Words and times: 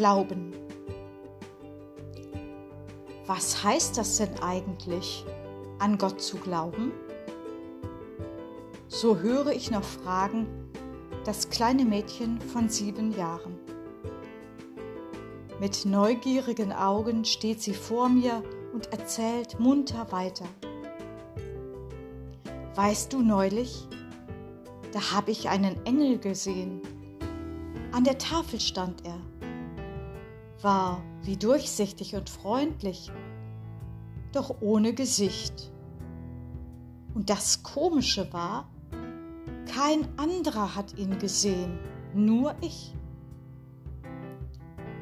Glauben. 0.00 0.54
Was 3.26 3.62
heißt 3.62 3.98
das 3.98 4.16
denn 4.16 4.30
eigentlich, 4.40 5.26
an 5.78 5.98
Gott 5.98 6.22
zu 6.22 6.38
glauben? 6.38 6.92
So 8.88 9.18
höre 9.18 9.48
ich 9.48 9.70
noch 9.70 9.82
Fragen 9.84 10.46
das 11.26 11.50
kleine 11.50 11.84
Mädchen 11.84 12.40
von 12.40 12.70
sieben 12.70 13.14
Jahren. 13.14 13.58
Mit 15.60 15.84
neugierigen 15.84 16.72
Augen 16.72 17.26
steht 17.26 17.60
sie 17.60 17.74
vor 17.74 18.08
mir 18.08 18.42
und 18.72 18.90
erzählt 18.94 19.60
munter 19.60 20.10
weiter. 20.12 20.46
Weißt 22.74 23.12
du 23.12 23.20
neulich, 23.20 23.86
da 24.92 25.12
habe 25.12 25.30
ich 25.30 25.50
einen 25.50 25.84
Engel 25.84 26.16
gesehen. 26.16 26.80
An 27.92 28.04
der 28.04 28.16
Tafel 28.16 28.60
stand 28.60 29.04
er, 29.04 29.20
war 30.62 31.02
wie 31.22 31.36
durchsichtig 31.36 32.14
und 32.16 32.28
freundlich, 32.30 33.10
doch 34.32 34.56
ohne 34.60 34.94
Gesicht. 34.94 35.72
Und 37.14 37.30
das 37.30 37.62
Komische 37.62 38.32
war, 38.32 38.70
kein 39.74 40.06
anderer 40.18 40.74
hat 40.74 40.96
ihn 40.98 41.18
gesehen, 41.18 41.78
nur 42.14 42.54
ich. 42.60 42.94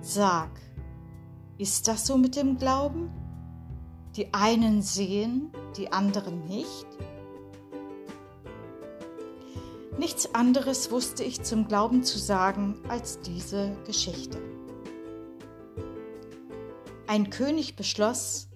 Sag, 0.00 0.50
ist 1.58 1.88
das 1.88 2.06
so 2.06 2.16
mit 2.16 2.36
dem 2.36 2.56
Glauben? 2.56 3.10
Die 4.16 4.32
einen 4.32 4.82
sehen, 4.82 5.50
die 5.76 5.92
anderen 5.92 6.46
nicht? 6.46 6.86
Nichts 9.98 10.34
anderes 10.34 10.90
wusste 10.90 11.22
ich 11.22 11.42
zum 11.42 11.68
Glauben 11.68 12.02
zu 12.02 12.18
sagen 12.18 12.76
als 12.88 13.20
diese 13.20 13.76
Geschichte. 13.84 14.38
Ein 17.10 17.28
König 17.28 17.74
beschloss, 17.74 18.48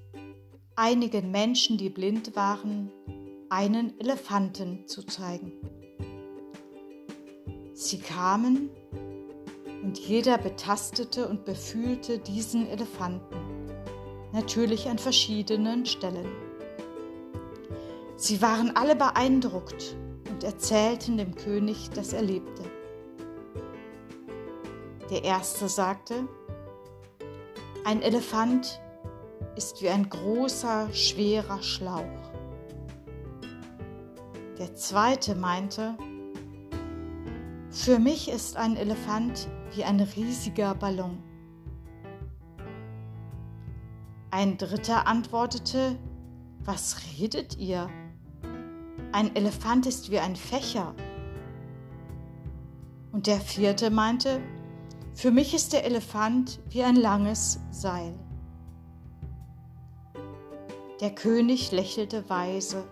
einigen 0.76 1.32
Menschen, 1.32 1.76
die 1.76 1.90
blind 1.90 2.36
waren, 2.36 2.88
einen 3.50 3.98
Elefanten 3.98 4.86
zu 4.86 5.02
zeigen. 5.02 5.54
Sie 7.72 7.98
kamen 7.98 8.70
und 9.82 9.98
jeder 9.98 10.38
betastete 10.38 11.26
und 11.26 11.44
befühlte 11.44 12.20
diesen 12.20 12.68
Elefanten, 12.68 13.34
natürlich 14.32 14.88
an 14.88 14.98
verschiedenen 14.98 15.84
Stellen. 15.84 16.30
Sie 18.14 18.40
waren 18.40 18.76
alle 18.76 18.94
beeindruckt 18.94 19.96
und 20.30 20.44
erzählten 20.44 21.18
dem 21.18 21.34
König 21.34 21.90
das 21.92 22.12
Erlebte. 22.12 22.62
Der 25.10 25.24
erste 25.24 25.68
sagte, 25.68 26.28
ein 27.84 28.00
Elefant 28.00 28.80
ist 29.56 29.82
wie 29.82 29.90
ein 29.90 30.08
großer, 30.08 30.92
schwerer 30.92 31.62
Schlauch. 31.62 32.32
Der 34.58 34.74
zweite 34.74 35.34
meinte, 35.34 35.96
für 37.70 37.98
mich 37.98 38.30
ist 38.30 38.56
ein 38.56 38.76
Elefant 38.76 39.48
wie 39.74 39.84
ein 39.84 40.00
riesiger 40.00 40.74
Ballon. 40.74 41.22
Ein 44.30 44.56
dritter 44.56 45.06
antwortete, 45.06 45.98
was 46.60 46.96
redet 47.18 47.58
ihr? 47.58 47.90
Ein 49.12 49.36
Elefant 49.36 49.86
ist 49.86 50.10
wie 50.10 50.18
ein 50.18 50.36
Fächer. 50.36 50.94
Und 53.12 53.26
der 53.26 53.40
vierte 53.40 53.90
meinte, 53.90 54.40
für 55.14 55.30
mich 55.30 55.54
ist 55.54 55.72
der 55.72 55.84
Elefant 55.84 56.60
wie 56.68 56.82
ein 56.82 56.96
langes 56.96 57.60
Seil. 57.70 58.14
Der 61.00 61.14
König 61.14 61.72
lächelte 61.72 62.28
weise. 62.28 62.84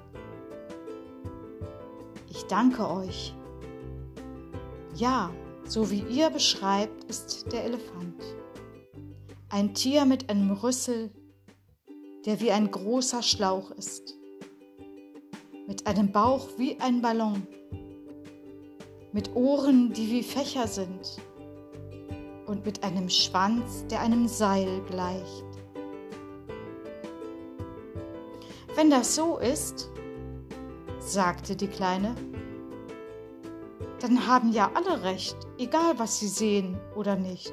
Ich 2.30 2.44
danke 2.44 2.88
euch. 2.88 3.34
Ja, 4.94 5.30
so 5.64 5.90
wie 5.90 6.04
ihr 6.10 6.30
beschreibt, 6.30 7.04
ist 7.04 7.52
der 7.52 7.64
Elefant. 7.64 8.22
Ein 9.48 9.74
Tier 9.74 10.04
mit 10.04 10.30
einem 10.30 10.50
Rüssel, 10.52 11.10
der 12.24 12.40
wie 12.40 12.50
ein 12.50 12.70
großer 12.70 13.22
Schlauch 13.22 13.70
ist 13.72 14.16
mit 15.66 15.86
einem 15.86 16.12
Bauch 16.12 16.48
wie 16.58 16.78
ein 16.80 17.00
Ballon, 17.00 17.46
mit 19.12 19.34
Ohren, 19.34 19.92
die 19.92 20.10
wie 20.10 20.22
Fächer 20.22 20.66
sind 20.66 21.16
mit 22.64 22.82
einem 22.82 23.08
Schwanz, 23.08 23.86
der 23.90 24.00
einem 24.00 24.28
Seil 24.28 24.80
gleicht. 24.88 25.44
Wenn 28.74 28.90
das 28.90 29.14
so 29.14 29.38
ist, 29.38 29.90
sagte 30.98 31.54
die 31.54 31.68
Kleine, 31.68 32.14
dann 34.00 34.26
haben 34.26 34.50
ja 34.50 34.70
alle 34.74 35.04
recht, 35.04 35.36
egal 35.58 35.98
was 35.98 36.18
sie 36.18 36.28
sehen 36.28 36.80
oder 36.96 37.14
nicht. 37.14 37.52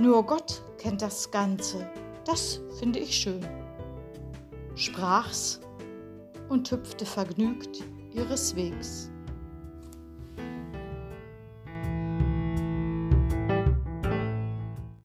Nur 0.00 0.24
Gott 0.24 0.62
kennt 0.78 1.02
das 1.02 1.30
Ganze, 1.30 1.88
das 2.24 2.60
finde 2.80 2.98
ich 2.98 3.14
schön. 3.14 3.46
Sprach's 4.74 5.60
und 6.48 6.70
hüpfte 6.70 7.06
vergnügt 7.06 7.84
ihres 8.12 8.56
Wegs. 8.56 9.11